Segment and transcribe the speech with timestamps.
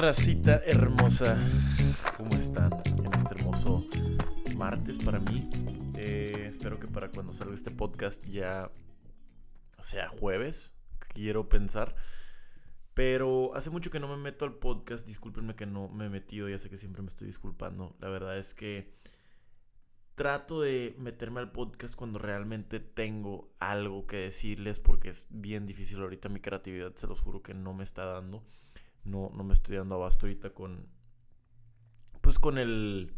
[0.00, 1.36] racita hermosa?
[2.16, 3.84] ¿Cómo están en este hermoso
[4.56, 5.50] martes para mí?
[5.96, 8.70] Eh, espero que para cuando salga este podcast ya
[9.82, 10.72] sea jueves,
[11.12, 11.94] quiero pensar.
[12.94, 16.48] Pero hace mucho que no me meto al podcast, discúlpenme que no me he metido,
[16.48, 17.94] ya sé que siempre me estoy disculpando.
[18.00, 18.94] La verdad es que
[20.14, 26.00] trato de meterme al podcast cuando realmente tengo algo que decirles porque es bien difícil
[26.00, 28.42] ahorita mi creatividad, se los juro que no me está dando.
[29.04, 30.86] No, no me estoy dando abasto ahorita con...
[32.20, 33.14] Pues con el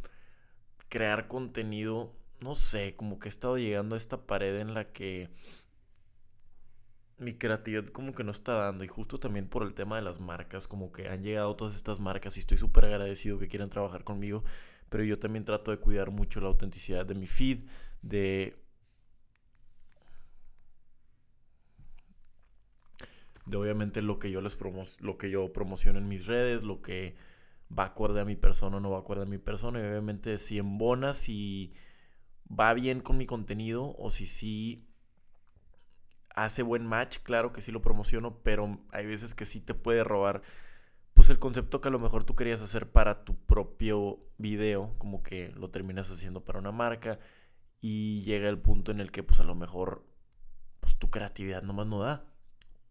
[0.88, 5.30] crear contenido, no sé, como que he estado llegando a esta pared en la que
[7.22, 8.84] mi creatividad como que no está dando.
[8.84, 12.00] Y justo también por el tema de las marcas, como que han llegado todas estas
[12.00, 14.44] marcas y estoy súper agradecido que quieran trabajar conmigo,
[14.88, 17.60] pero yo también trato de cuidar mucho la autenticidad de mi feed,
[18.02, 18.61] de...
[23.52, 26.80] De obviamente lo que yo les promo lo que yo promociono en mis redes, lo
[26.80, 27.14] que
[27.76, 30.56] va acorde a mi persona o no va acorde a mi persona, y obviamente si
[30.58, 31.74] embona, si
[32.48, 34.88] va bien con mi contenido o si sí
[36.34, 40.02] hace buen match, claro que sí lo promociono, pero hay veces que sí te puede
[40.02, 40.42] robar
[41.12, 45.22] pues el concepto que a lo mejor tú querías hacer para tu propio video, como
[45.22, 47.18] que lo terminas haciendo para una marca
[47.82, 50.06] y llega el punto en el que pues a lo mejor
[50.80, 52.31] pues tu creatividad nomás no da.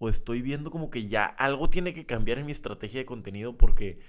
[0.03, 3.55] O estoy viendo como que ya algo tiene que cambiar en mi estrategia de contenido
[3.55, 3.99] porque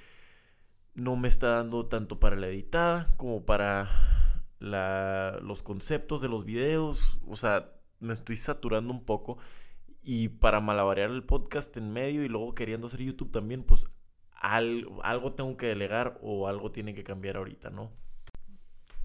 [0.94, 3.90] no me está dando tanto para la editada como para
[4.58, 7.18] la, los conceptos de los videos.
[7.28, 9.36] O sea, me estoy saturando un poco.
[10.02, 13.86] Y para malabarear el podcast en medio y luego queriendo hacer YouTube también, pues
[14.30, 17.92] algo tengo que delegar o algo tiene que cambiar ahorita, ¿no?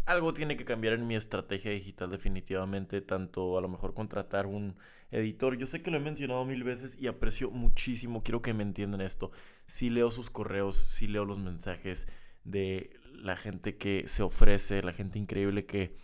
[0.08, 4.78] Algo tiene que cambiar en mi estrategia digital definitivamente, tanto a lo mejor contratar un
[5.12, 5.58] editor.
[5.58, 9.02] Yo sé que lo he mencionado mil veces y aprecio muchísimo, quiero que me entiendan
[9.02, 9.32] esto.
[9.66, 12.08] Si leo sus correos, si leo los mensajes
[12.46, 15.98] de la gente que se ofrece, la gente increíble que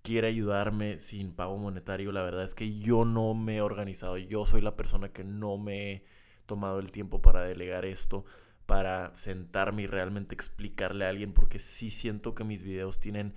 [0.00, 4.46] quiere ayudarme sin pago monetario, la verdad es que yo no me he organizado, yo
[4.46, 6.04] soy la persona que no me he
[6.46, 8.24] tomado el tiempo para delegar esto,
[8.70, 13.34] para sentarme y realmente explicarle a alguien, porque sí siento que mis videos tienen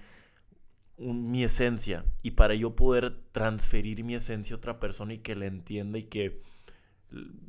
[0.95, 5.47] mi esencia y para yo poder transferir mi esencia a otra persona y que la
[5.47, 6.39] entienda y que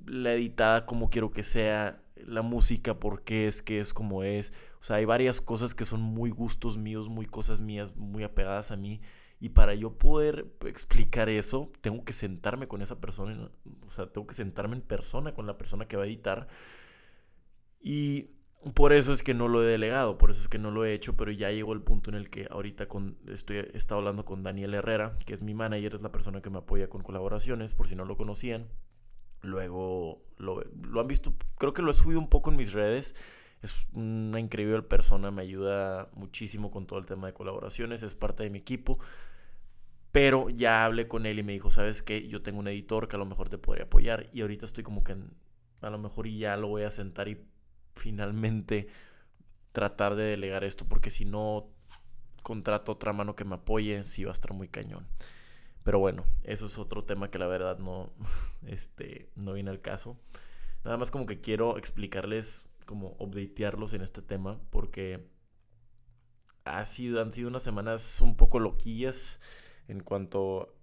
[0.07, 4.85] la editada como quiero que sea, la música porque es que es como es, o
[4.85, 8.77] sea, hay varias cosas que son muy gustos míos, muy cosas mías, muy apegadas a
[8.79, 9.03] mí.
[9.41, 13.51] Y para yo poder explicar eso, tengo que sentarme con esa persona,
[13.85, 16.49] o sea, tengo que sentarme en persona con la persona que va a editar.
[17.85, 18.31] Y
[18.75, 20.95] por eso es que no lo he delegado, por eso es que no lo he
[20.95, 24.25] hecho, pero ya llegó el punto en el que ahorita con, estoy, he estado hablando
[24.25, 27.75] con Daniel Herrera, que es mi manager, es la persona que me apoya con colaboraciones,
[27.75, 28.69] por si no lo conocían.
[29.43, 33.15] Luego lo, lo han visto, creo que lo he subido un poco en mis redes
[33.65, 38.43] es una increíble persona, me ayuda muchísimo con todo el tema de colaboraciones, es parte
[38.43, 38.99] de mi equipo.
[40.13, 42.29] Pero ya hablé con él y me dijo, ¿sabes qué?
[42.29, 44.29] Yo tengo un editor que a lo mejor te podría apoyar.
[44.33, 45.17] Y ahorita estoy como que
[45.81, 47.43] a lo mejor ya lo voy a sentar y
[47.95, 48.89] finalmente
[49.73, 50.87] tratar de delegar esto.
[50.87, 51.69] Porque si no
[52.43, 55.07] contrato otra mano que me apoye, sí va a estar muy cañón.
[55.83, 58.13] Pero bueno, eso es otro tema que la verdad no,
[58.67, 60.19] este, no viene al caso.
[60.85, 65.27] Nada más como que quiero explicarles como updatearlos en este tema porque
[66.65, 69.41] ha sido, han sido unas semanas un poco loquillas
[69.89, 70.75] en cuanto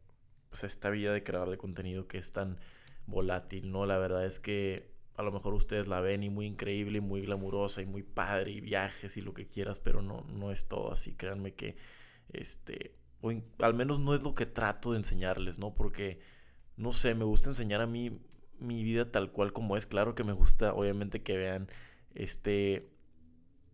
[0.49, 2.59] pues, a esta vida de creador de contenido que es tan
[3.07, 3.85] volátil, ¿no?
[3.85, 4.90] La verdad es que
[5.21, 8.51] a lo mejor ustedes la ven y muy increíble y muy glamurosa y muy padre
[8.51, 11.75] y viajes y lo que quieras, pero no, no es todo así, créanme que
[12.33, 15.73] este, o al menos no es lo que trato de enseñarles, ¿no?
[15.73, 16.19] Porque,
[16.75, 18.19] no sé, me gusta enseñar a mí
[18.59, 21.67] mi vida tal cual como es, claro que me gusta obviamente que vean
[22.13, 22.91] este,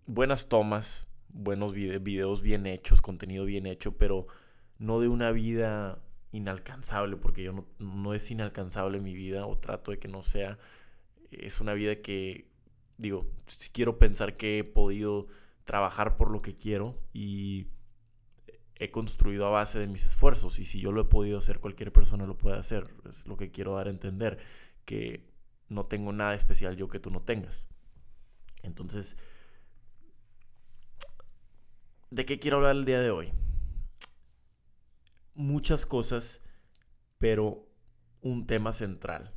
[0.05, 4.27] buenas tomas, buenos videos bien hechos, contenido bien hecho, pero
[4.79, 9.91] no de una vida inalcanzable, porque yo no, no es inalcanzable mi vida, o trato
[9.91, 10.57] de que no sea.
[11.31, 12.49] Es una vida que,
[12.97, 13.27] digo,
[13.73, 15.27] quiero pensar que he podido
[15.65, 17.67] trabajar por lo que quiero y
[18.75, 20.59] he construido a base de mis esfuerzos.
[20.59, 22.87] Y si yo lo he podido hacer, cualquier persona lo puede hacer.
[23.07, 24.37] Es lo que quiero dar a entender,
[24.85, 25.29] que
[25.69, 27.67] no tengo nada especial yo que tú no tengas.
[28.63, 29.17] Entonces,
[32.09, 33.33] ¿de qué quiero hablar el día de hoy?
[35.33, 36.41] Muchas cosas,
[37.17, 37.67] pero
[38.21, 39.33] un tema central.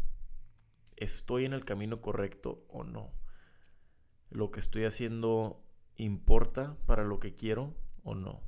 [1.00, 3.12] ¿Estoy en el camino correcto o no?
[4.29, 5.64] ¿Lo que estoy haciendo
[5.97, 7.75] importa para lo que quiero
[8.05, 8.43] o no?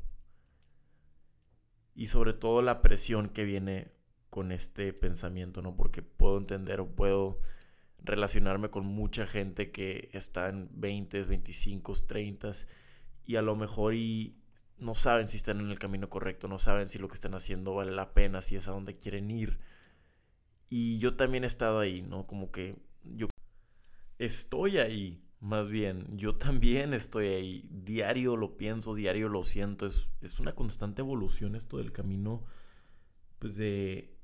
[1.94, 3.92] Y sobre todo la presión que viene
[4.30, 5.76] con este pensamiento, ¿no?
[5.76, 7.40] Porque puedo entender o puedo
[7.98, 12.52] relacionarme con mucha gente que está en 20, 25, 30
[13.24, 14.36] y a lo mejor y
[14.78, 17.74] no saben si están en el camino correcto, no saben si lo que están haciendo
[17.74, 19.58] vale la pena, si es a donde quieren ir.
[20.74, 22.26] Y yo también he estado ahí, ¿no?
[22.26, 23.28] Como que yo
[24.18, 27.68] estoy ahí, más bien, yo también estoy ahí.
[27.70, 29.84] Diario lo pienso, diario lo siento.
[29.84, 32.46] Es, es una constante evolución esto del camino,
[33.38, 34.16] pues de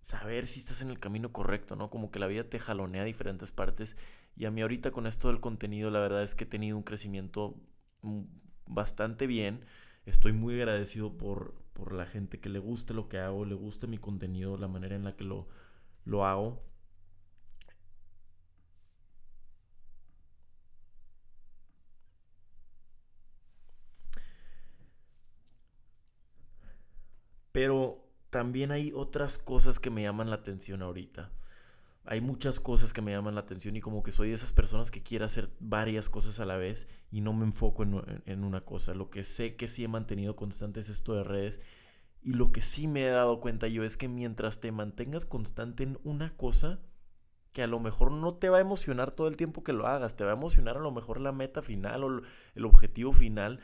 [0.00, 1.90] saber si estás en el camino correcto, ¿no?
[1.90, 3.96] Como que la vida te jalonea a diferentes partes.
[4.34, 6.82] Y a mí ahorita con esto del contenido, la verdad es que he tenido un
[6.82, 7.54] crecimiento
[8.66, 9.64] bastante bien.
[10.06, 13.86] Estoy muy agradecido por, por la gente que le guste lo que hago, le guste
[13.86, 15.48] mi contenido, la manera en la que lo,
[16.04, 16.62] lo hago.
[27.52, 31.30] Pero también hay otras cosas que me llaman la atención ahorita.
[32.04, 34.90] Hay muchas cosas que me llaman la atención y como que soy de esas personas
[34.90, 38.94] que quiere hacer varias cosas a la vez y no me enfoco en, una cosa.
[38.94, 41.60] Lo que sé que sí he mantenido constante es esto de redes
[42.22, 45.82] y lo que sí me he dado cuenta yo es que mientras te mantengas constante
[45.84, 46.80] en una cosa,
[47.52, 50.16] que a lo mejor no te va a emocionar todo el tiempo que lo hagas,
[50.16, 52.22] te va a emocionar a lo mejor la meta final o
[52.54, 53.60] el objetivo final,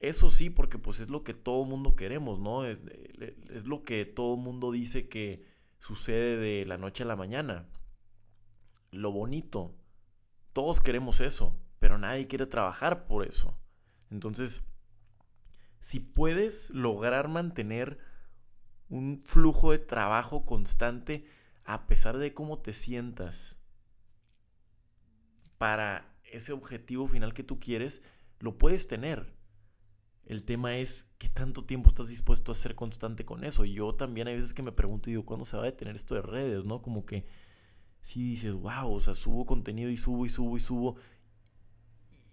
[0.00, 2.64] eso sí, porque pues es lo que todo mundo queremos, ¿no?
[2.64, 2.84] Es,
[3.50, 5.44] es lo que todo mundo dice que
[5.78, 7.66] sucede de la noche a la mañana.
[8.90, 9.74] Lo bonito.
[10.52, 13.58] Todos queremos eso, pero nadie quiere trabajar por eso.
[14.10, 14.64] Entonces,
[15.80, 17.98] si puedes lograr mantener
[18.88, 21.26] un flujo de trabajo constante
[21.64, 23.58] a pesar de cómo te sientas
[25.58, 28.02] para ese objetivo final que tú quieres,
[28.38, 29.34] lo puedes tener.
[30.24, 33.64] El tema es qué tanto tiempo estás dispuesto a ser constante con eso.
[33.64, 36.14] Y yo también hay veces que me pregunto digo, ¿cuándo se va a detener esto
[36.14, 36.64] de redes?
[36.64, 36.82] ¿No?
[36.82, 37.26] Como que
[38.06, 40.96] si dices, wow, o sea, subo contenido y subo y subo y subo.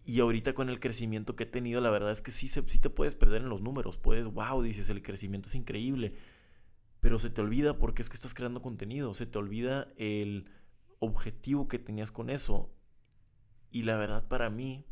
[0.06, 2.92] Y ahorita con el crecimiento que he tenido, la verdad es que sí, sí te
[2.92, 3.98] puedes perder en los números.
[3.98, 6.14] Puedes, wow, dices, el crecimiento es increíble.
[7.00, 9.16] Pero se te olvida porque es que estás creando contenido.
[9.16, 10.48] Se te olvida el
[11.00, 12.70] objetivo que tenías con eso.
[13.72, 14.86] Y la verdad para mí,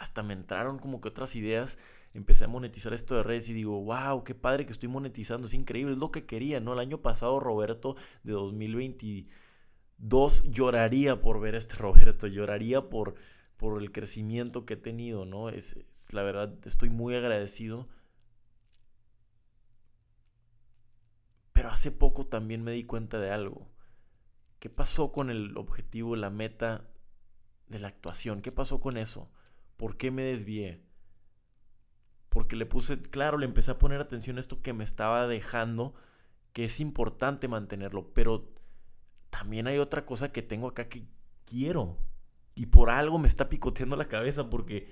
[0.00, 1.78] hasta me entraron como que otras ideas.
[2.14, 5.54] Empecé a monetizar esto de redes y digo, wow, qué padre que estoy monetizando, es
[5.54, 6.72] increíble, es lo que quería, ¿no?
[6.72, 13.14] El año pasado Roberto de 2022 lloraría por ver a este Roberto, lloraría por,
[13.58, 15.50] por el crecimiento que he tenido, ¿no?
[15.50, 15.78] Es,
[16.12, 17.86] la verdad, estoy muy agradecido.
[21.52, 23.68] Pero hace poco también me di cuenta de algo.
[24.60, 26.88] ¿Qué pasó con el objetivo, la meta
[27.68, 28.40] de la actuación?
[28.40, 29.30] ¿Qué pasó con eso?
[29.80, 30.78] ¿Por qué me desvié?
[32.28, 35.94] Porque le puse, claro, le empecé a poner atención a esto que me estaba dejando,
[36.52, 38.52] que es importante mantenerlo, pero
[39.30, 41.06] también hay otra cosa que tengo acá que
[41.46, 41.96] quiero.
[42.54, 44.86] Y por algo me está picoteando la cabeza, porque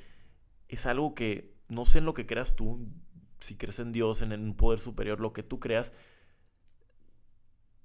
[0.69, 2.89] es algo que no sé en lo que creas tú,
[3.41, 5.93] si crees en Dios, en un poder superior, lo que tú creas,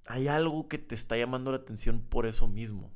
[0.06, 2.90] hay algo que te está llamando la atención por eso mismo.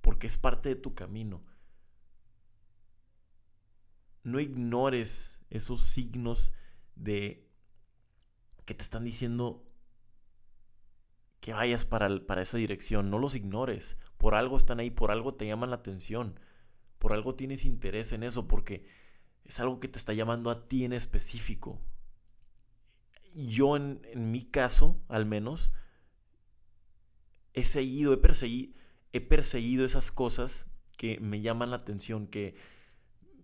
[0.00, 1.42] Porque es parte de tu camino
[4.24, 6.52] no ignores esos signos
[6.96, 7.46] de
[8.64, 9.64] que te están diciendo
[11.40, 13.10] que vayas para, para esa dirección.
[13.10, 13.98] No los ignores.
[14.16, 16.40] Por algo están ahí, por algo te llaman la atención.
[16.98, 18.86] Por algo tienes interés en eso, porque
[19.44, 21.78] es algo que te está llamando a ti en específico.
[23.34, 25.70] Yo en, en mi caso, al menos,
[27.52, 28.72] he seguido, he perseguido,
[29.12, 32.54] he perseguido esas cosas que me llaman la atención, que,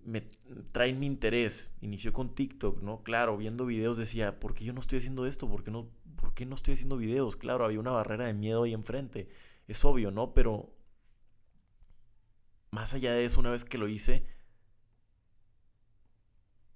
[0.05, 0.23] me
[0.73, 1.75] traen mi interés.
[1.81, 3.03] Inició con TikTok, ¿no?
[3.03, 5.49] Claro, viendo videos decía, ¿por qué yo no estoy haciendo esto?
[5.49, 7.37] ¿Por qué no, por qué no estoy haciendo videos?
[7.37, 9.29] Claro, había una barrera de miedo ahí enfrente.
[9.69, 10.35] Es obvio, ¿no?
[10.35, 10.75] Pero
[12.71, 14.27] más allá de eso, una vez que lo hice,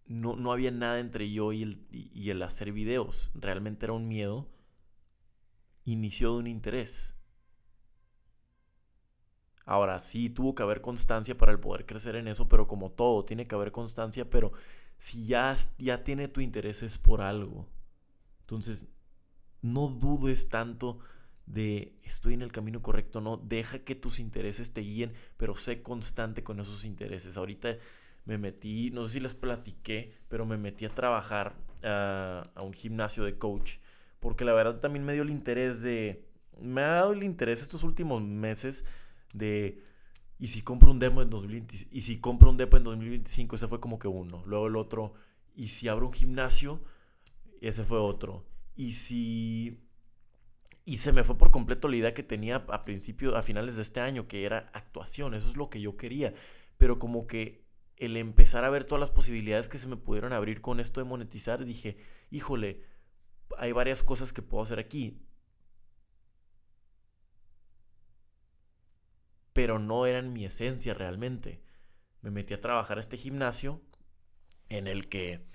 [0.06, 3.30] no, no había nada entre yo y el, y el hacer videos.
[3.34, 4.48] Realmente era un miedo.
[5.84, 7.13] Inició de un interés.
[9.66, 13.24] Ahora sí tuvo que haber constancia para el poder crecer en eso, pero como todo,
[13.24, 14.52] tiene que haber constancia, pero
[14.98, 17.66] si ya, ya tiene tu interés es por algo.
[18.40, 18.88] Entonces,
[19.62, 20.98] no dudes tanto
[21.46, 25.82] de estoy en el camino correcto, no, deja que tus intereses te guíen, pero sé
[25.82, 27.36] constante con esos intereses.
[27.36, 27.76] Ahorita
[28.26, 32.72] me metí, no sé si les platiqué, pero me metí a trabajar a, a un
[32.74, 33.78] gimnasio de coach,
[34.20, 36.26] porque la verdad también me dio el interés de,
[36.60, 38.84] me ha dado el interés estos últimos meses
[39.34, 39.82] de
[40.38, 43.68] y si compro un demo en 2020, y si compro un demo en 2025, ese
[43.68, 44.42] fue como que uno.
[44.46, 45.14] Luego el otro,
[45.54, 46.82] y si abro un gimnasio,
[47.60, 48.46] ese fue otro.
[48.76, 49.80] Y si
[50.84, 53.82] Y se me fue por completo la idea que tenía a principio, a finales de
[53.82, 55.34] este año, que era actuación.
[55.34, 56.34] Eso es lo que yo quería.
[56.76, 57.64] Pero como que
[57.96, 61.06] el empezar a ver todas las posibilidades que se me pudieron abrir con esto de
[61.08, 61.96] monetizar, dije,
[62.30, 62.82] híjole,
[63.58, 65.22] hay varias cosas que puedo hacer aquí.
[69.54, 71.62] Pero no eran mi esencia realmente.
[72.20, 73.80] Me metí a trabajar a este gimnasio
[74.68, 75.46] en el que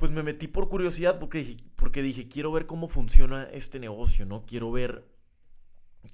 [0.00, 4.46] pues me metí por curiosidad porque, porque dije, quiero ver cómo funciona este negocio, ¿no?
[4.46, 5.06] Quiero ver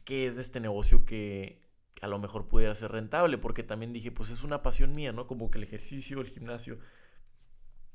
[0.05, 1.61] qué es este negocio que
[2.02, 5.28] a lo mejor pudiera ser rentable, porque también dije, pues es una pasión mía, ¿no?
[5.28, 6.78] Como que el ejercicio, el gimnasio.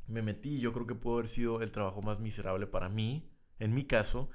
[0.07, 3.29] Me metí yo creo que pudo haber sido el trabajo más miserable para mí,
[3.59, 4.29] en mi caso,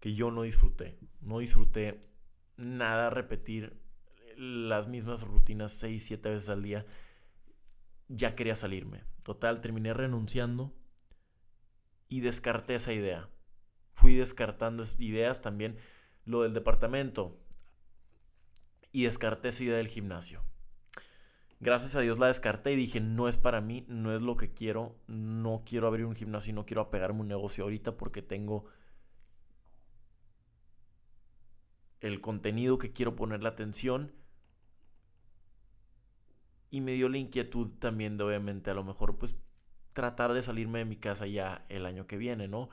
[0.00, 0.98] que yo no disfruté.
[1.20, 2.00] No disfruté
[2.56, 3.80] nada repetir
[4.36, 6.86] las mismas rutinas 6, 7 veces al día.
[8.08, 9.04] Ya quería salirme.
[9.24, 10.74] Total, terminé renunciando
[12.08, 13.28] y descarté esa idea.
[13.94, 15.78] Fui descartando ideas también,
[16.24, 17.38] lo del departamento,
[18.94, 20.40] y descarté esa idea del gimnasio.
[21.58, 24.52] Gracias a Dios la descarté y dije, no es para mí, no es lo que
[24.52, 28.66] quiero, no quiero abrir un gimnasio y no quiero apegarme un negocio ahorita porque tengo
[32.04, 34.12] el contenido que quiero poner la atención.
[36.70, 39.34] Y me dio la inquietud también de obviamente a lo mejor pues
[39.94, 42.68] tratar de salirme de mi casa ya el año que viene, ¿no?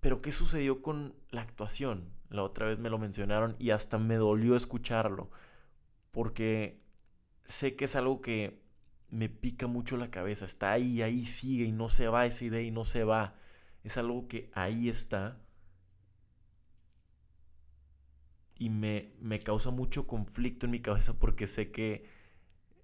[0.00, 2.12] Pero ¿qué sucedió con la actuación?
[2.30, 5.30] La otra vez me lo mencionaron y hasta me dolió escucharlo,
[6.12, 6.80] porque
[7.44, 8.62] sé que es algo que
[9.08, 12.62] me pica mucho la cabeza, está ahí, ahí sigue y no se va esa idea
[12.62, 13.34] y no se va.
[13.82, 15.40] Es algo que ahí está
[18.58, 22.04] y me, me causa mucho conflicto en mi cabeza porque sé que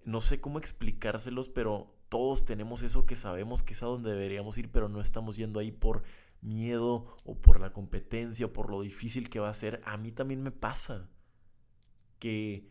[0.05, 4.57] no sé cómo explicárselos, pero todos tenemos eso que sabemos que es a donde deberíamos
[4.57, 6.03] ir, pero no estamos yendo ahí por
[6.41, 9.81] miedo o por la competencia o por lo difícil que va a ser.
[9.85, 11.09] A mí también me pasa
[12.19, 12.69] que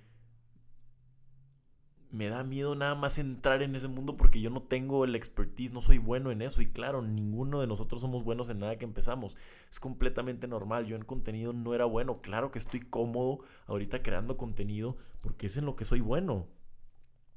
[2.15, 5.73] me da miedo nada más entrar en ese mundo porque yo no tengo el expertise,
[5.73, 6.63] no soy bueno en eso.
[6.63, 9.37] Y claro, ninguno de nosotros somos buenos en nada que empezamos.
[9.71, 10.87] Es completamente normal.
[10.87, 12.21] Yo en contenido no era bueno.
[12.21, 16.47] Claro que estoy cómodo ahorita creando contenido porque es en lo que soy bueno.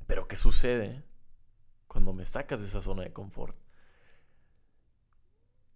[0.06, 1.04] Pero ¿qué sucede?
[1.88, 3.58] cuando me sacas de esa zona de confort.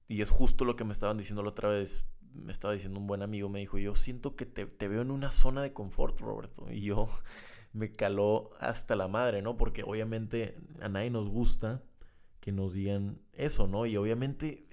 [0.08, 2.06] Y es justo lo que me estaban diciendo la otra vez.
[2.34, 5.32] Me estaba diciendo un buen amigo, me dijo, yo siento que te, veo en una
[5.32, 6.72] zona de confort, Roberto.
[6.72, 7.08] Y yo
[7.74, 9.58] me caló hasta la madre, ¿no?
[9.58, 11.84] Porque obviamente a nadie nos gusta
[12.40, 13.86] que nos digan eso, ¿no?
[13.86, 14.68] Y obviamente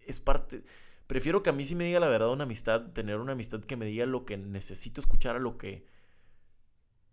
[0.00, 0.64] es parte...
[1.06, 3.76] Prefiero que a mí sí me diga la verdad una amistad, tener una amistad que
[3.76, 5.86] me diga lo que necesito escuchar a lo que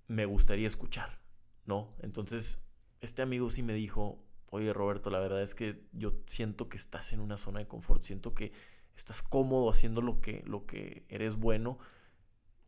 [0.07, 1.19] me gustaría escuchar,
[1.65, 1.93] ¿no?
[1.99, 2.63] Entonces,
[3.01, 7.11] este amigo sí me dijo, oye Roberto, la verdad es que yo siento que estás
[7.11, 8.53] en una zona de confort, siento que
[8.95, 11.79] estás cómodo haciendo lo que, lo que eres bueno.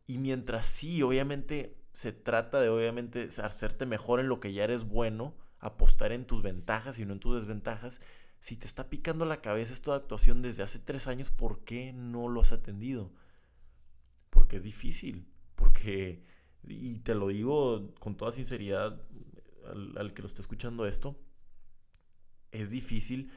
[0.06, 4.84] Y mientras sí, obviamente se trata de obviamente hacerte mejor en lo que ya eres
[4.84, 8.00] bueno, apostar en tus ventajas y no en tus desventajas.
[8.40, 11.92] Si te está picando la cabeza esto de actuación desde hace tres años, ¿por qué
[11.92, 13.12] no lo has atendido?
[14.28, 16.24] Porque es difícil, porque,
[16.64, 19.00] y te lo digo con toda sinceridad,
[19.96, 21.16] al, que lo está escuchando esto,
[22.50, 23.30] es difícil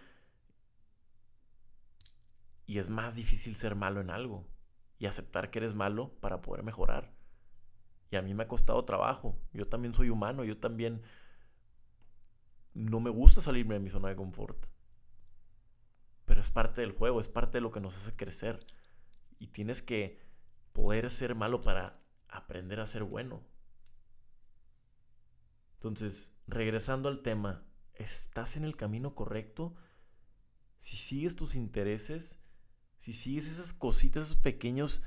[2.65, 4.47] y es más difícil ser malo en algo
[4.97, 7.16] y aceptar que eres malo para poder mejorar.
[8.09, 9.37] Y a mí me ha costado trabajo.
[9.53, 11.01] Yo también soy humano, yo también
[12.73, 14.67] no me gusta salirme de mi zona de confort.
[16.25, 18.65] Pero es parte del juego, es parte de lo que nos hace crecer.
[19.39, 20.19] Y tienes que
[20.73, 23.43] poder ser malo para aprender a ser bueno.
[25.73, 29.75] Entonces, regresando al tema, ¿estás en el camino correcto?
[30.77, 32.39] Si sigues tus intereses,
[32.97, 35.01] si sigues esas cositas, esos pequeños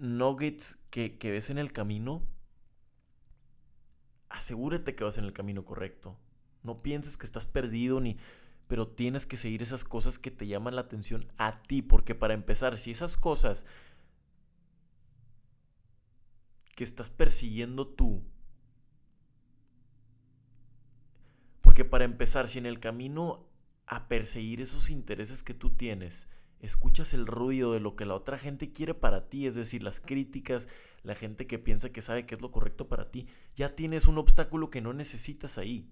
[0.00, 2.26] nuggets que, que ves en el camino,
[4.28, 6.16] asegúrate que vas en el camino correcto.
[6.62, 8.16] No pienses que estás perdido ni...
[8.66, 11.82] Pero tienes que seguir esas cosas que te llaman la atención a ti.
[11.82, 13.66] Porque para empezar, si esas cosas
[16.76, 18.22] que estás persiguiendo tú
[21.70, 23.46] Porque para empezar, si en el camino
[23.86, 26.26] a perseguir esos intereses que tú tienes,
[26.60, 30.00] escuchas el ruido de lo que la otra gente quiere para ti, es decir, las
[30.00, 30.68] críticas,
[31.02, 34.18] la gente que piensa que sabe que es lo correcto para ti, ya tienes un
[34.18, 35.90] obstáculo que no necesitas ahí.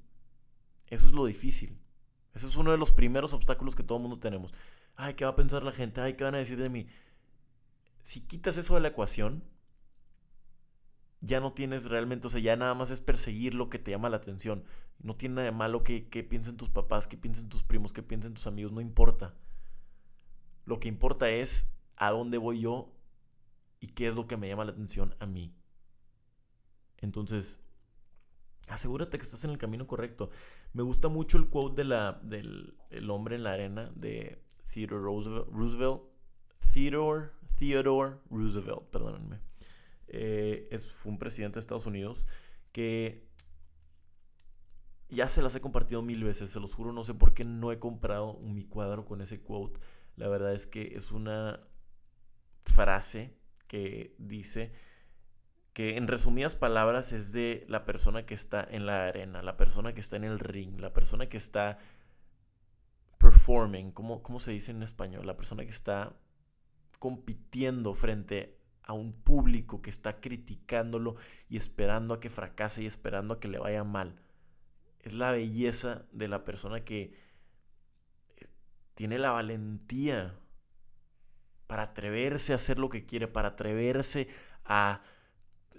[0.88, 1.78] Eso es lo difícil.
[2.34, 4.52] Eso es uno de los primeros obstáculos que todo mundo tenemos.
[4.94, 6.00] Ay, ¿qué va a pensar la gente?
[6.00, 6.86] Ay, ¿qué van a decir de mí?
[8.02, 9.44] Si quitas eso de la ecuación,
[11.20, 14.10] ya no tienes realmente, o sea, ya nada más es perseguir lo que te llama
[14.10, 14.64] la atención.
[15.00, 18.02] No tiene nada de malo que, que piensen tus papás, que piensen tus primos, que
[18.02, 19.34] piensen tus amigos, no importa.
[20.68, 22.92] Lo que importa es a dónde voy yo
[23.80, 25.54] y qué es lo que me llama la atención a mí.
[26.98, 27.64] Entonces,
[28.68, 30.28] asegúrate que estás en el camino correcto.
[30.74, 32.76] Me gusta mucho el quote de la, del
[33.08, 36.02] hombre en la arena de Theodore Roosevelt.
[36.70, 39.40] Theodore, Theodore Roosevelt, perdónenme.
[40.08, 42.28] Eh, es, fue un presidente de Estados Unidos
[42.72, 43.26] que
[45.08, 47.72] ya se las he compartido mil veces, se los juro, no sé por qué no
[47.72, 49.80] he comprado mi cuadro con ese quote.
[50.18, 51.60] La verdad es que es una
[52.64, 54.72] frase que dice
[55.72, 59.94] que en resumidas palabras es de la persona que está en la arena, la persona
[59.94, 61.78] que está en el ring, la persona que está
[63.18, 65.24] performing, ¿cómo, cómo se dice en español?
[65.24, 66.16] La persona que está
[66.98, 71.14] compitiendo frente a un público que está criticándolo
[71.48, 74.20] y esperando a que fracase y esperando a que le vaya mal.
[74.98, 77.27] Es la belleza de la persona que
[78.98, 80.34] tiene la valentía
[81.68, 84.26] para atreverse a hacer lo que quiere, para atreverse
[84.64, 85.02] a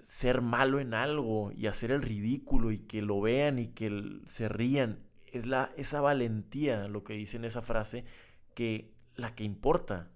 [0.00, 4.48] ser malo en algo y hacer el ridículo y que lo vean y que se
[4.48, 5.06] rían.
[5.26, 8.06] Es la, esa valentía, lo que dice en esa frase,
[8.54, 10.10] que la que importa.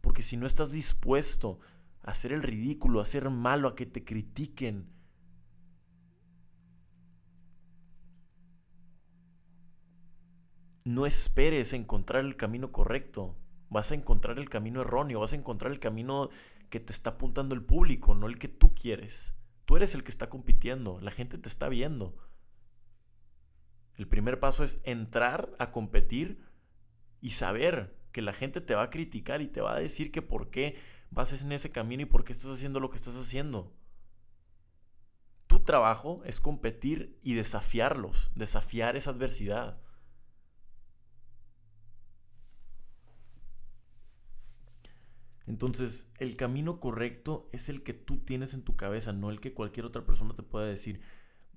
[0.00, 1.58] Porque si no estás dispuesto
[2.04, 4.92] a hacer el ridículo, a ser malo, a que te critiquen,
[10.84, 13.36] no esperes encontrar el camino correcto.
[13.68, 16.28] Vas a encontrar el camino erróneo, vas a encontrar el camino
[16.70, 19.34] que te está apuntando el público, no el que tú quieres.
[19.64, 22.16] Tú eres el que está compitiendo, la gente te está viendo.
[23.96, 26.42] El primer paso es entrar a competir
[27.20, 30.22] y saber que la gente te va a criticar y te va a decir que
[30.22, 30.76] por qué
[31.10, 33.72] vas en ese camino y por qué estás haciendo lo que estás haciendo.
[35.46, 39.81] Tu trabajo es competir y desafiarlos, desafiar esa adversidad.
[45.46, 49.54] Entonces, el camino correcto es el que tú tienes en tu cabeza, no el que
[49.54, 51.00] cualquier otra persona te pueda decir.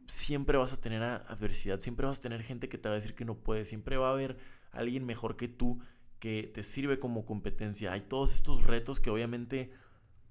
[0.08, 3.16] Siempre vas a tener adversidad, siempre vas a tener gente que te va a decir
[3.16, 4.38] que no puedes, siempre va a haber
[4.72, 5.80] alguien mejor que tú
[6.20, 7.92] que te sirve como competencia.
[7.94, 9.72] Hay todos estos retos que obviamente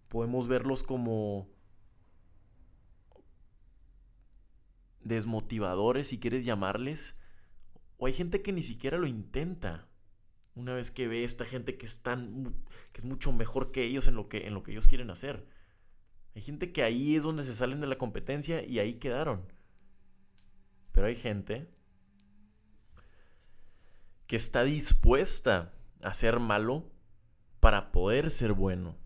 [0.08, 1.48] podemos verlos como
[5.02, 7.16] desmotivadores, si quieres llamarles,
[7.98, 9.88] o hay gente que ni siquiera lo intenta.
[10.54, 14.14] Una vez que ve esta gente que es que es mucho mejor que ellos en
[14.14, 15.46] lo que, en lo que ellos quieren hacer.
[16.34, 19.46] Hay gente que ahí es donde se salen de la competencia y ahí quedaron.
[20.92, 21.68] Pero hay gente
[24.26, 26.90] que está dispuesta a ser malo
[27.60, 28.96] para poder ser bueno.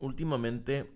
[0.00, 0.92] últimamente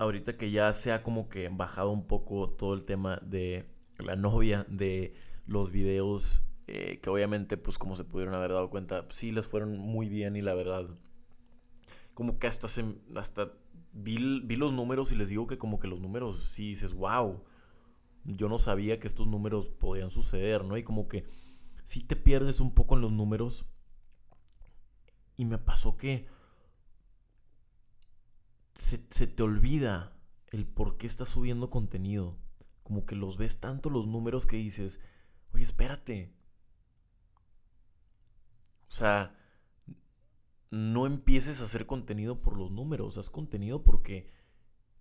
[0.00, 3.66] ahorita que ya se ha como que bajado un poco todo el tema de
[3.98, 5.12] la novia, de
[5.46, 9.78] los videos, eh, que obviamente pues como se pudieron haber dado cuenta, sí les fueron
[9.78, 10.88] muy bien y la verdad,
[12.14, 12.84] como que hasta, se,
[13.14, 13.52] hasta
[13.92, 17.44] vi, vi los números y les digo que como que los números sí dices, wow,
[18.24, 20.78] yo no sabía que estos números podían suceder, ¿no?
[20.78, 21.26] Y como que
[21.84, 23.66] si te pierdes un poco en los números.
[25.36, 26.26] Y me pasó que
[28.80, 30.16] se, te olvida
[30.48, 32.38] el por qué estás subiendo contenido.
[32.82, 35.00] Como que los ves tanto los números que dices,
[35.52, 36.34] oye, espérate.
[38.88, 39.36] O sea,
[40.70, 44.32] no empieces a hacer contenido por los números, haz contenido porque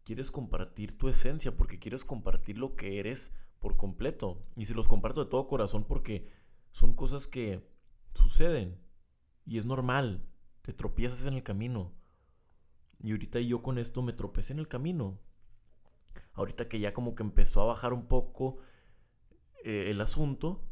[0.04, 4.46] quieres compartir tu esencia, porque quieres compartir lo que eres por completo.
[4.58, 6.30] Y se los comparto de todo corazón porque
[6.72, 7.66] son cosas que
[8.14, 8.78] suceden
[9.46, 10.28] y es normal,
[10.62, 11.99] te tropiezas en el camino.
[13.02, 15.20] Y ahorita yo con esto me tropecé en el camino.
[16.34, 18.58] Ahorita que ya como que empezó a bajar un poco
[19.64, 20.64] eh, el asunto,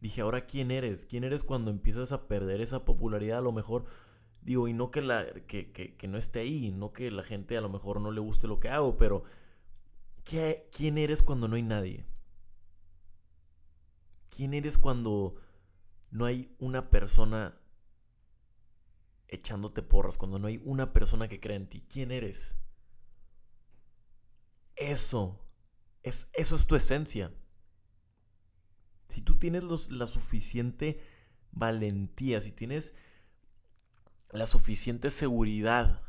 [0.00, 1.06] dije, ahora quién eres?
[1.06, 3.38] ¿Quién eres cuando empiezas a perder esa popularidad?
[3.38, 3.84] A lo mejor,
[4.42, 7.60] digo, y no que, la, que, que, no esté ahí, no que la gente a
[7.60, 9.24] lo mejor no le guste lo que hago, pero
[10.24, 12.06] ¿qué, ¿quién eres cuando no hay nadie?
[14.30, 15.36] ¿Quién eres cuando
[16.10, 17.58] no hay una persona
[19.28, 22.56] echándote porras, cuando no hay una persona que cree en ti, ¿quién eres?
[24.76, 25.46] Eso,
[26.02, 27.32] es, eso es tu esencia.
[29.08, 31.00] Si tú tienes la suficiente
[31.50, 32.94] valentía, si tienes
[34.30, 36.02] la suficiente seguridad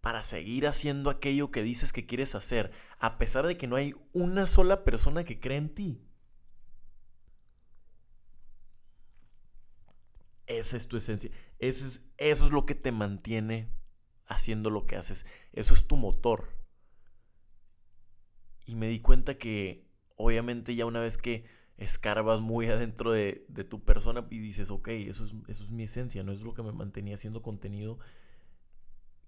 [0.00, 3.94] para seguir haciendo aquello que dices que quieres hacer, a pesar de que no hay
[4.12, 6.07] una sola persona que cree en ti,
[10.48, 11.30] Esa es tu esencia.
[11.58, 13.70] Ese es, eso es lo que te mantiene
[14.26, 15.26] haciendo lo que haces.
[15.52, 16.56] Eso es tu motor.
[18.64, 21.44] Y me di cuenta que obviamente ya una vez que
[21.76, 26.24] escarbas muy adentro de, tu persona y dices, ok, eso es, eso es mi esencia,
[26.24, 27.98] no es lo que me mantenía haciendo contenido,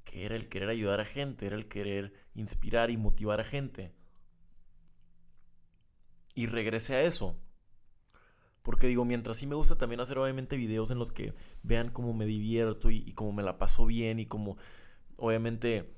[0.05, 3.91] que era el querer ayudar a gente, era el querer inspirar y motivar a gente.
[6.35, 7.39] Y regresé a eso.
[8.63, 12.13] Porque digo, mientras sí me gusta también hacer obviamente videos en los que vean cómo
[12.13, 14.57] me divierto y, cómo me la paso bien y cómo
[15.17, 15.95] obviamente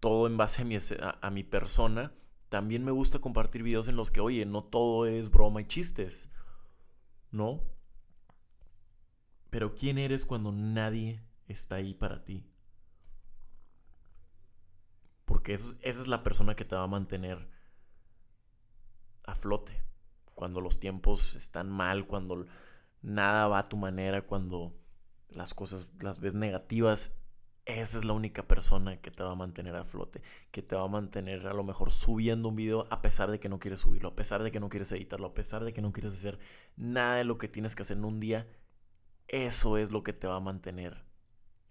[0.00, 2.14] todo en base a mi, a mi persona
[2.50, 6.30] también me gusta compartir videos en los que, oye, no todo es broma y chistes,
[7.30, 7.62] ¿no?
[9.50, 12.44] Pero ¿quién eres cuando nadie está ahí para ti?
[15.24, 17.48] Porque esa es la persona que te va a mantener
[19.26, 19.89] a flote.
[20.40, 22.46] Cuando los tiempos están mal, cuando
[23.02, 24.74] nada va a tu manera, cuando
[25.28, 27.14] las cosas las ves negativas,
[27.66, 30.84] esa es la única persona que te va a mantener a flote, que te va
[30.84, 34.08] a mantener a lo mejor subiendo un video a pesar de que no quieres subirlo,
[34.08, 36.38] a pesar de que no quieres editarlo, a pesar de que no quieres hacer
[36.74, 38.48] nada de lo que tienes que hacer en un día.
[39.28, 41.04] Eso es lo que te va a mantener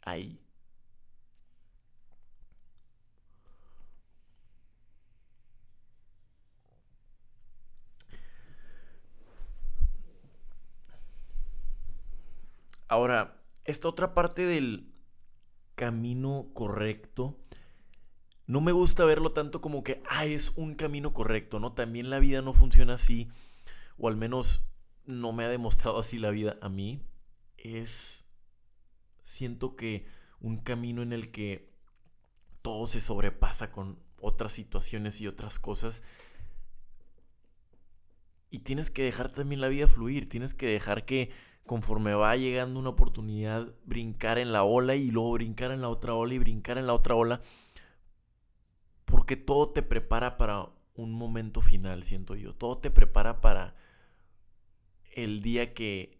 [0.03, 0.39] ahí.
[12.89, 14.89] Ahora, esta otra parte del,
[15.79, 17.39] camino correcto.
[18.47, 21.71] No me gusta verlo tanto como que, ah, es un camino correcto, ¿no?
[21.71, 23.29] También la vida no funciona así,
[23.97, 24.61] o al menos
[25.05, 27.01] no me ha demostrado así la vida a mí.
[27.55, 28.27] Es,
[29.23, 30.05] siento que
[30.41, 31.71] un camino en el que
[32.61, 36.03] todo se sobrepasa con otras situaciones y otras cosas.
[38.49, 41.31] Y tienes que dejar también la vida fluir, tienes que dejar que
[41.65, 46.15] conforme va llegando una oportunidad, brincar en la ola y luego brincar en la otra
[46.15, 47.41] ola y brincar en la otra ola.
[49.05, 52.55] Porque todo te prepara para un momento final, siento yo.
[52.55, 53.75] Todo te prepara para
[55.13, 56.19] el día que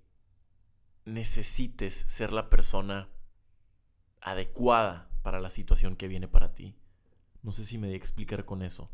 [1.05, 3.09] necesites ser la persona
[4.21, 6.75] adecuada para la situación que viene para ti.
[7.41, 8.91] No sé si me di a explicar con eso.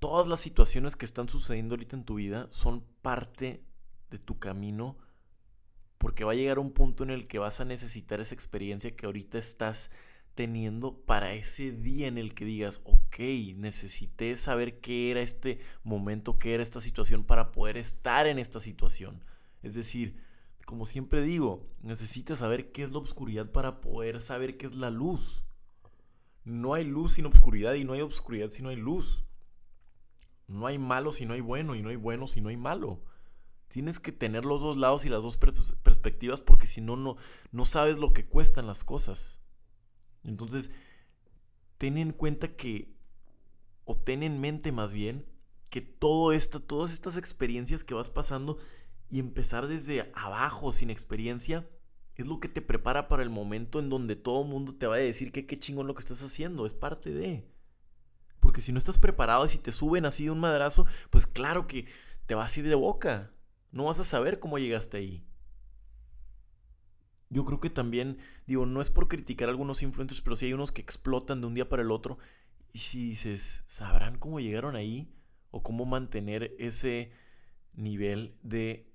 [0.00, 3.62] Todas las situaciones que están sucediendo ahorita en tu vida son parte
[4.10, 4.96] de tu camino,
[5.98, 9.04] porque va a llegar un punto en el que vas a necesitar esa experiencia que
[9.04, 9.90] ahorita estás
[10.34, 13.18] teniendo para ese día en el que digas, ok,
[13.56, 18.58] necesité saber qué era este momento, qué era esta situación para poder estar en esta
[18.58, 19.22] situación.
[19.62, 20.16] Es decir,
[20.64, 24.88] como siempre digo, necesitas saber qué es la oscuridad para poder saber qué es la
[24.88, 25.42] luz.
[26.44, 29.26] No hay luz sin oscuridad y no hay oscuridad si no hay luz.
[30.50, 33.00] No hay malo si no hay bueno y no hay bueno si no hay malo.
[33.68, 37.98] Tienes que tener los dos lados y las dos perspectivas porque si no, no sabes
[37.98, 39.40] lo que cuestan las cosas.
[40.24, 40.70] Entonces,
[41.78, 42.96] ten en cuenta que,
[43.84, 45.24] o ten en mente más bien,
[45.68, 48.58] que todo esto, todas estas experiencias que vas pasando
[49.08, 51.70] y empezar desde abajo sin experiencia,
[52.16, 54.96] es lo que te prepara para el momento en donde todo el mundo te va
[54.96, 57.48] a decir que qué chingón lo que estás haciendo, es parte de.
[58.50, 61.68] Porque si no estás preparado y si te suben así de un madrazo, pues claro
[61.68, 61.86] que
[62.26, 63.30] te vas a ir de boca.
[63.70, 65.24] No vas a saber cómo llegaste ahí.
[67.28, 70.52] Yo creo que también, digo, no es por criticar a algunos influencers, pero sí hay
[70.52, 72.18] unos que explotan de un día para el otro.
[72.72, 75.14] Y si dices, ¿sabrán cómo llegaron ahí?
[75.52, 77.12] ¿O cómo mantener ese
[77.72, 78.92] nivel de,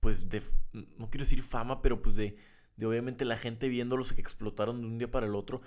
[0.00, 2.36] pues, de, no quiero decir fama, pero pues de,
[2.76, 5.62] de obviamente la gente viéndolos que explotaron de un día para el otro?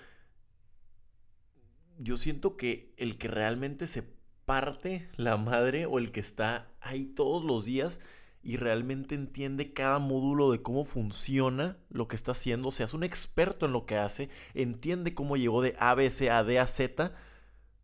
[1.99, 4.03] Yo siento que el que realmente se
[4.45, 8.01] parte la madre o el que está ahí todos los días
[8.41, 12.93] y realmente entiende cada módulo de cómo funciona lo que está haciendo, o sea, es
[12.93, 16.57] un experto en lo que hace, entiende cómo llegó de A, B, C, A, D,
[16.57, 17.13] a Z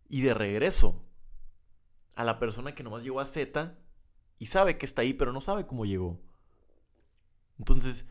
[0.08, 1.04] y de regreso
[2.16, 3.78] a la persona que nomás llegó a Z
[4.40, 6.20] y sabe que está ahí, pero no sabe cómo llegó.
[7.60, 8.08] Entonces,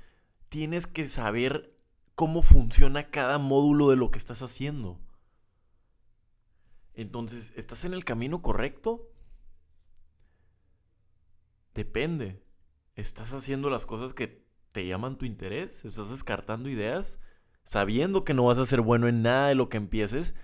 [0.51, 1.75] tienes que saber
[2.15, 5.01] cómo funciona cada módulo de lo que estás haciendo.
[6.95, 9.11] Entonces, ¿estás en el camino correcto?
[11.75, 12.41] Depende.
[12.95, 15.85] ¿Estás haciendo las cosas que te llaman tu interés?
[15.85, 17.19] ¿Estás descartando ideas?
[17.65, 20.37] Sabiendo que no vas a ser bueno en nada de lo que empieces.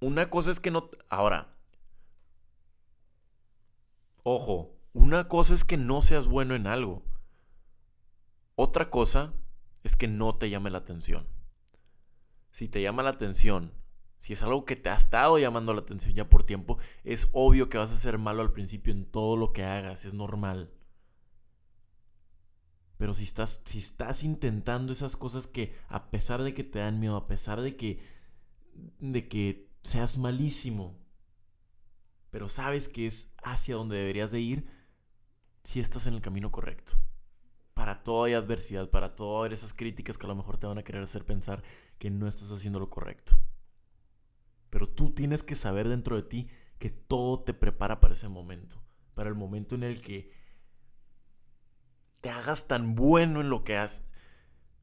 [0.00, 0.90] Una cosa es que no...
[1.10, 1.54] Ahora.
[4.22, 4.70] Ojo.
[4.94, 7.02] Una cosa es que no seas bueno en algo.
[8.54, 9.34] Otra cosa
[9.84, 11.28] es que no te llame la atención.
[12.50, 13.72] Si te llama la atención,
[14.18, 17.68] si es algo que te ha estado llamando la atención ya por tiempo, es obvio
[17.68, 20.72] que vas a ser malo al principio en todo lo que hagas, es normal.
[22.96, 27.00] Pero si estás, si estás intentando esas cosas que a pesar de que te dan
[27.00, 28.02] miedo, a pesar de que,
[28.98, 30.98] de que seas malísimo,
[32.30, 34.66] pero sabes que es hacia donde deberías de ir,
[35.62, 36.94] si estás en el camino correcto.
[38.04, 41.24] Toda adversidad, para todas esas críticas que a lo mejor te van a querer hacer
[41.24, 41.62] pensar
[41.98, 43.36] que no estás haciendo lo correcto.
[44.70, 48.82] Pero tú tienes que saber dentro de ti que todo te prepara para ese momento,
[49.14, 50.30] para el momento en el que
[52.20, 54.06] te hagas tan bueno en lo que haces.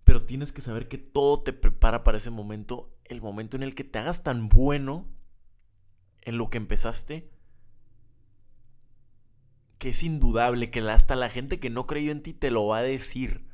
[0.04, 3.76] Pero tienes que saber que todo te prepara para ese momento, el momento en el
[3.76, 5.08] que te hagas tan bueno
[6.22, 7.32] en lo que empezaste,
[9.82, 12.78] que es indudable que hasta la gente que no creyó en ti te lo va
[12.78, 13.48] a decir.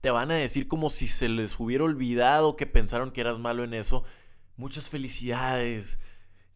[0.00, 3.62] Te van a decir como si se les hubiera olvidado que pensaron que eras malo
[3.62, 4.02] en eso.
[4.56, 6.00] Muchas felicidades.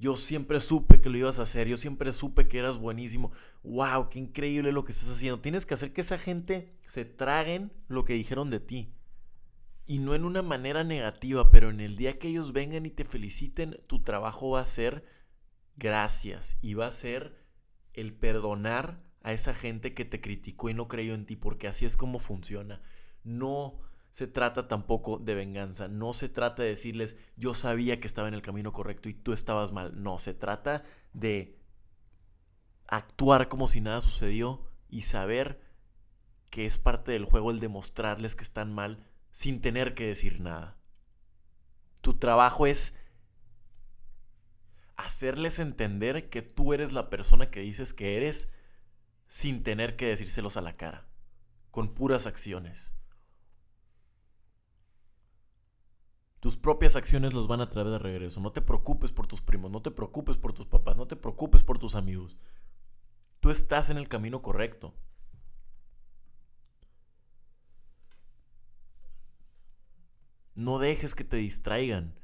[0.01, 3.31] Yo siempre supe que lo ibas a hacer, yo siempre supe que eras buenísimo.
[3.63, 4.09] ¡Wow!
[4.09, 5.39] ¡Qué increíble lo que estás haciendo!
[5.39, 8.93] Tienes que hacer que esa gente se traguen lo que dijeron de ti.
[9.87, 13.05] Y no en una manera negativa, pero en el día que ellos vengan y te
[13.05, 15.05] feliciten, tu trabajo va a ser
[15.77, 17.46] gracias y va a ser
[17.97, 21.85] el perdonar a esa gente que te criticó y no creyó en ti, porque así
[21.85, 22.81] es como funciona.
[23.25, 23.81] No
[24.11, 28.35] se trata tampoco de venganza, no se trata de decirles yo sabía que estaba en
[28.35, 31.59] el camino correcto y tú estabas mal, no, se trata de
[32.87, 35.61] actuar como si nada sucedió y saber
[36.51, 40.79] que es parte del juego el demostrarles que están mal sin tener que decir nada.
[42.01, 42.95] Tu trabajo es
[44.97, 48.51] hacerles entender que tú eres la persona que dices que eres
[49.29, 51.07] sin tener que decírselos a la cara,
[51.71, 52.95] con puras acciones.
[56.41, 58.41] Tus propias acciones los van a traer de regreso.
[58.41, 61.63] No te preocupes por tus primos, no te preocupes por tus papás, no te preocupes
[61.63, 62.37] por tus amigos.
[63.41, 64.95] Tú estás en el camino correcto.
[70.55, 72.15] No dejes que te distraigan.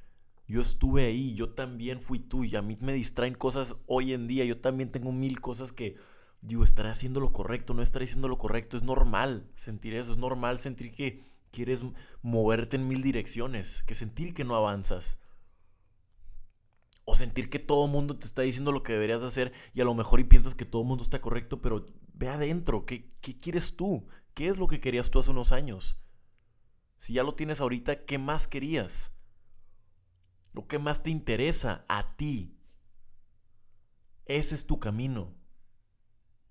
[0.53, 4.29] Yo estuve ahí, yo también fui tú y a mí me distraen cosas hoy en
[4.29, 4.45] día.
[4.45, 5.97] Yo también tengo mil cosas que
[6.43, 8.77] digo, estaré haciendo lo correcto, no estaré haciendo lo correcto.
[8.77, 11.83] Es normal sentir eso, es normal sentir que quieres
[12.21, 15.19] moverte en mil direcciones, que sentir que no avanzas.
[17.07, 19.87] O sentir que todo el mundo te está diciendo lo que deberías hacer y a
[19.87, 23.39] lo mejor y piensas que todo el mundo está correcto, pero ve adentro, ¿qué, ¿qué
[23.39, 24.07] quieres tú?
[24.35, 25.97] ¿Qué es lo que querías tú hace unos años?
[26.99, 29.15] Si ya lo tienes ahorita, ¿qué más querías?
[30.53, 32.59] Lo que más te interesa a ti.
[34.27, 35.35] Ese es tu camino.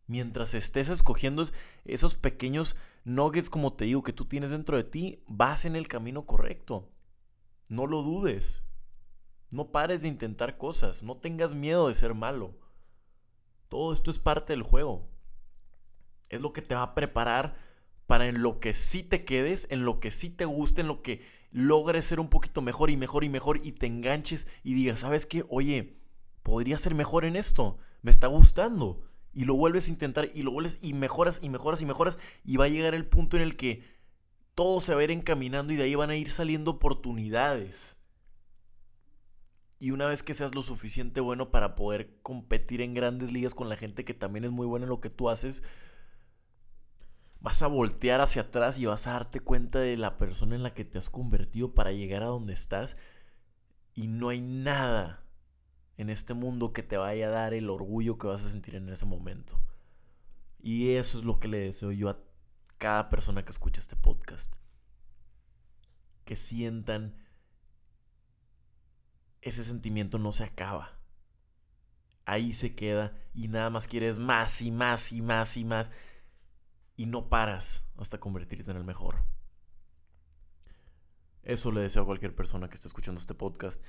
[0.07, 1.43] Mientras estés escogiendo
[1.85, 5.87] esos pequeños nuggets, como te digo, que tú tienes dentro de ti, vas en el
[5.87, 6.91] camino correcto.
[7.69, 8.63] No lo dudes.
[9.53, 11.03] No pares de intentar cosas.
[11.03, 12.57] No tengas miedo de ser malo.
[13.69, 15.09] Todo esto es parte del juego.
[16.29, 17.55] Es lo que te va a preparar
[18.05, 21.01] para en lo que sí te quedes, en lo que sí te guste, en lo
[21.01, 24.99] que logres ser un poquito mejor y mejor y mejor y te enganches y digas,
[25.01, 25.45] ¿sabes qué?
[25.49, 25.97] Oye,
[26.43, 27.77] podría ser mejor en esto.
[28.01, 31.81] Me está gustando y lo vuelves a intentar y lo vuelves y mejoras y mejoras
[31.81, 33.83] y mejoras y va a llegar el punto en el que
[34.55, 37.97] todo se va a ir encaminando y de ahí van a ir saliendo oportunidades.
[39.79, 43.67] Y una vez que seas lo suficiente bueno para poder competir en grandes ligas con
[43.67, 45.63] la gente que también es muy buena en lo que tú haces,
[47.41, 50.73] vas a voltear hacia atrás y vas a darte cuenta de la persona en la
[50.73, 52.97] que te has convertido para llegar a donde estás.
[53.93, 55.25] Y no hay nada
[55.97, 58.89] en este mundo que te vaya a dar el orgullo que vas a sentir en
[58.89, 59.59] ese momento.
[60.59, 62.19] Y eso es lo que le deseo yo a
[62.77, 64.55] cada persona que escucha este podcast.
[66.23, 67.15] Que sientan
[69.41, 70.99] ese sentimiento no se acaba.
[72.25, 75.91] Ahí se queda y nada más quieres más y más y más y más.
[76.95, 79.23] Y no paras hasta convertirte en el mejor.
[81.43, 83.83] Eso le deseo a cualquier persona que esté escuchando este podcast.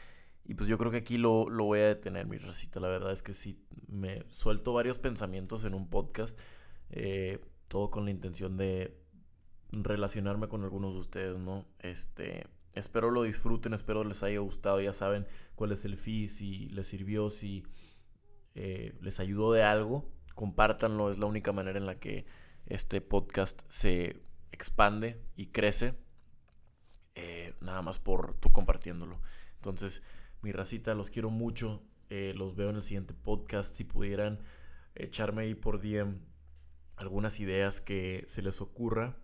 [0.45, 2.81] Y pues yo creo que aquí lo, voy a detener, mi recita.
[2.81, 6.39] La verdad es que sí, me suelto varios pensamientos en un podcast.
[6.91, 8.99] Eh, todo con la intención de
[9.71, 11.65] relacionarme con algunos de ustedes, ¿no?
[11.79, 14.81] Este, espero lo disfruten, espero les haya gustado.
[14.81, 17.65] Ya saben cuál es el fee, si les sirvió, si
[18.55, 20.11] eh, les ayudó de algo.
[20.35, 22.27] Compártanlo, es la única manera en la que
[22.67, 24.23] este podcast se
[24.53, 25.95] expande y crece.
[27.15, 29.21] Eh, nada más por tú compartiéndolo.
[29.57, 30.03] Entonces,
[30.43, 31.83] mi racita, los quiero mucho.
[32.11, 33.75] Eh, los veo en el siguiente podcast.
[33.75, 34.41] Si pudieran
[34.95, 36.19] echarme ahí por DM
[36.97, 39.17] algunas ideas que se les ocurra.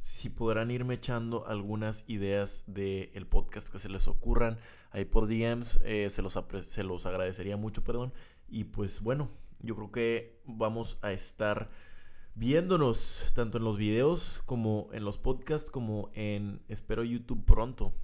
[0.00, 4.58] Si podrán irme echando algunas ideas del podcast que se les ocurran
[4.90, 8.12] ahí por DMs, eh, se, los se los agradecería mucho, perdón.
[8.52, 9.30] Y pues bueno,
[9.62, 11.70] yo creo que vamos a estar
[12.34, 17.94] viéndonos tanto en los videos como en los podcasts como en espero YouTube pronto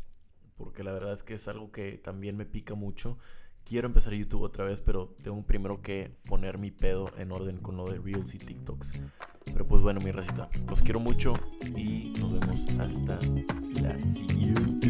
[0.56, 3.16] porque la verdad es que es algo que también me pica mucho.
[3.64, 7.76] Quiero empezar YouTube otra vez pero tengo primero que poner mi pedo en orden con
[7.76, 9.00] lo de Reels y TikToks.
[9.44, 11.34] Pero pues bueno mi recita los quiero mucho
[11.76, 13.18] y nos vemos hasta
[13.82, 14.88] la siguiente